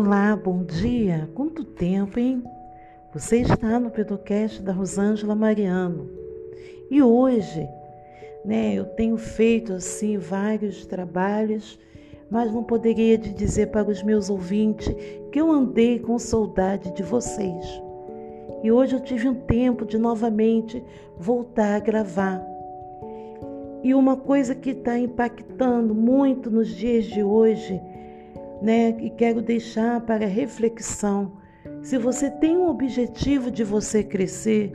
[0.00, 1.28] Olá, bom dia.
[1.34, 2.44] Quanto tempo, hein?
[3.12, 6.08] Você está no Pedocast da Rosângela Mariano.
[6.88, 7.68] E hoje,
[8.44, 11.76] né, eu tenho feito assim vários trabalhos,
[12.30, 14.86] mas não poderia te dizer para os meus ouvintes
[15.32, 17.66] que eu andei com saudade de vocês.
[18.62, 20.80] E hoje eu tive um tempo de novamente
[21.18, 22.40] voltar a gravar.
[23.82, 27.82] E uma coisa que está impactando muito nos dias de hoje
[28.60, 28.96] né?
[29.00, 31.32] E quero deixar para reflexão.
[31.82, 34.72] Se você tem um objetivo de você crescer,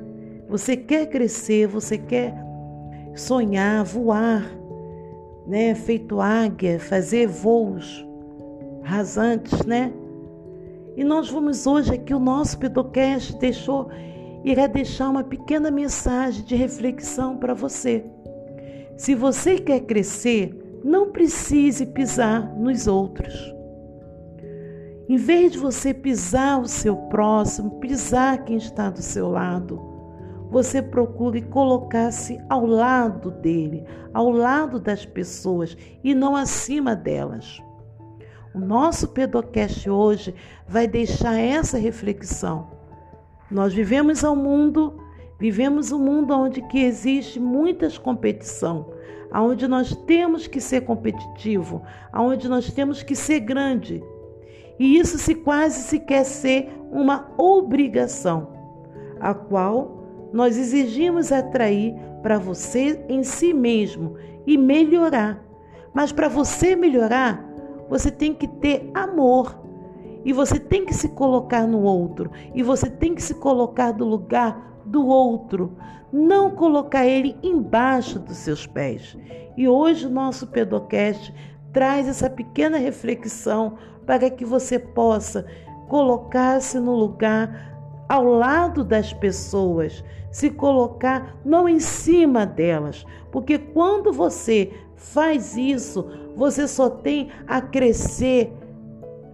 [0.48, 2.34] você quer crescer, você quer
[3.16, 4.50] sonhar, voar,
[5.48, 5.76] né?
[5.76, 8.06] Feito águia, fazer voos
[8.84, 9.92] rasantes, né?
[10.96, 13.90] E nós vamos hoje aqui, o nosso Pedocast deixou,
[14.44, 18.06] irá deixar uma pequena mensagem de reflexão para você.
[18.96, 23.53] Se você quer crescer, não precise pisar nos outros.
[25.08, 29.82] Em vez de você pisar o seu próximo, pisar quem está do seu lado,
[30.50, 37.62] você procure colocar-se ao lado dele, ao lado das pessoas e não acima delas.
[38.56, 40.34] O nosso Pedocast hoje
[40.68, 42.72] vai deixar essa reflexão.
[43.52, 44.96] Nós vivemos ao mundo,
[45.38, 48.94] vivemos um mundo onde que existe muitas competição,
[49.34, 51.82] onde nós temos que ser competitivo,
[52.16, 54.02] onde nós temos que ser grande.
[54.80, 58.50] E isso se quase se quer ser uma obrigação,
[59.20, 64.16] a qual nós exigimos atrair para você em si mesmo
[64.48, 65.44] e melhorar.
[65.94, 67.46] Mas para você melhorar,
[67.90, 69.62] você tem que ter amor.
[70.26, 72.32] E você tem que se colocar no outro.
[72.56, 75.78] E você tem que se colocar no lugar do outro.
[76.12, 79.18] Não colocar ele embaixo dos seus pés.
[79.58, 81.34] E hoje o nosso Pedocast
[81.74, 85.46] traz essa pequena reflexão para que você possa
[85.90, 87.74] colocar-se no lugar
[88.08, 96.08] ao lado das pessoas, se colocar não em cima delas, porque quando você faz isso,
[96.36, 98.54] você só tem a crescer,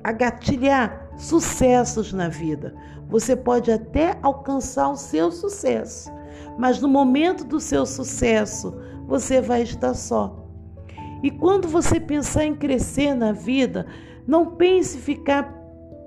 [0.04, 2.74] a gatilhar sucessos na vida.
[3.10, 6.12] Você pode até alcançar o seu sucesso,
[6.58, 8.74] mas no momento do seu sucesso,
[9.08, 10.39] você vai estar só.
[11.22, 13.85] E quando você pensar em crescer na vida,
[14.28, 15.59] não pense em ficar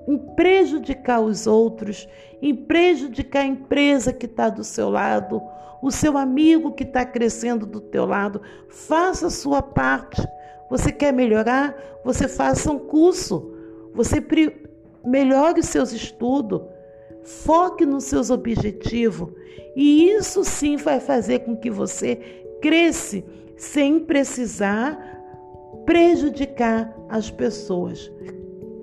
[0.07, 2.07] em prejudicar os outros,
[2.41, 5.41] em prejudicar a empresa que está do seu lado,
[5.81, 8.41] o seu amigo que está crescendo do teu lado.
[8.69, 10.25] Faça a sua parte.
[10.69, 11.75] Você quer melhorar?
[12.03, 13.53] Você faça um curso.
[13.93, 14.25] Você
[15.05, 16.61] melhore os seus estudos.
[17.23, 19.31] Foque nos seus objetivos.
[19.75, 23.21] E isso sim vai fazer com que você cresça
[23.57, 24.97] sem precisar
[25.85, 28.09] prejudicar as pessoas.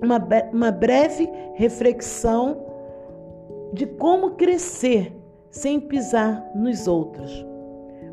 [0.03, 2.63] Uma, uma breve reflexão
[3.73, 5.11] de como crescer
[5.49, 7.43] sem pisar nos outros.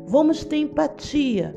[0.07, 1.55] Vamos ter empatia.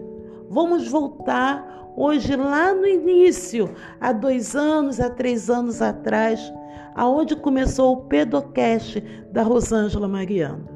[0.50, 6.52] Vamos voltar hoje lá no início, há dois anos, há três anos atrás,
[6.94, 9.00] aonde começou o Pedocast
[9.30, 10.72] da Rosângela Mariano.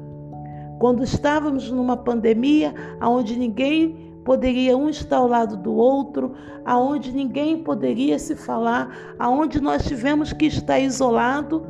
[0.79, 6.33] Quando estávamos numa pandemia, aonde ninguém poderia um estar ao lado do outro,
[6.65, 11.65] aonde ninguém poderia se falar, aonde nós tivemos que estar isolado.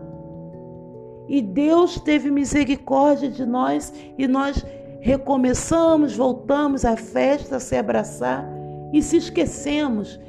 [1.28, 4.66] E Deus teve misericórdia de nós e nós
[5.00, 8.48] recomeçamos, voltamos à festa, a se abraçar
[8.92, 10.20] e se esquecemos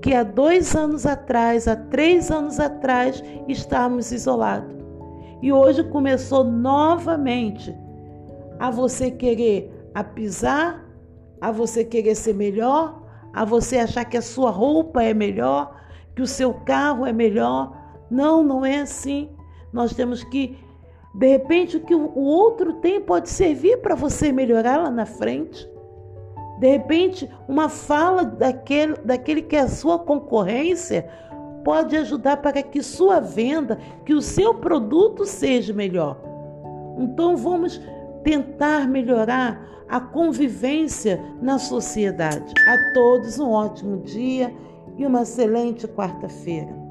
[0.00, 4.74] que há dois anos atrás, há três anos atrás, estávamos isolados.
[5.40, 7.74] E hoje começou novamente
[8.62, 10.86] a você querer pisar
[11.40, 13.02] a você querer ser melhor,
[13.34, 15.74] a você achar que a sua roupa é melhor,
[16.14, 17.76] que o seu carro é melhor.
[18.08, 19.28] Não, não é assim.
[19.72, 20.56] Nós temos que,
[21.12, 25.68] de repente, o que o outro tem pode servir para você melhorar lá na frente.
[26.60, 31.10] De repente, uma fala daquele, daquele que é a sua concorrência
[31.64, 36.16] pode ajudar para que sua venda, que o seu produto seja melhor.
[36.98, 37.80] Então vamos
[38.22, 42.52] tentar melhorar a convivência na sociedade.
[42.66, 44.54] A todos um ótimo dia
[44.96, 46.81] e uma excelente quarta-feira.